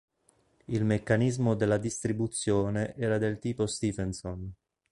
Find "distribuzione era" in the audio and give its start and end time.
1.77-3.19